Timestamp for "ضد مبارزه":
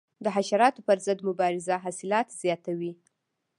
1.05-1.75